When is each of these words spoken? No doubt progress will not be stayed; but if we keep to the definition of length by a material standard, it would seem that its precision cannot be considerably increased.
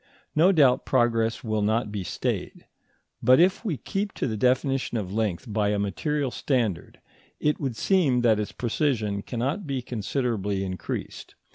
No 0.35 0.51
doubt 0.51 0.83
progress 0.83 1.43
will 1.43 1.61
not 1.61 1.91
be 1.91 2.03
stayed; 2.03 2.65
but 3.21 3.39
if 3.39 3.63
we 3.63 3.77
keep 3.77 4.13
to 4.13 4.25
the 4.25 4.35
definition 4.35 4.97
of 4.97 5.13
length 5.13 5.45
by 5.53 5.69
a 5.69 5.77
material 5.77 6.31
standard, 6.31 6.99
it 7.39 7.59
would 7.59 7.75
seem 7.75 8.21
that 8.21 8.39
its 8.39 8.51
precision 8.51 9.21
cannot 9.21 9.67
be 9.67 9.83
considerably 9.83 10.63
increased. 10.63 11.35